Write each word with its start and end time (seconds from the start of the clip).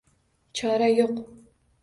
Chora 0.59 0.89
yo’q. 0.95 1.15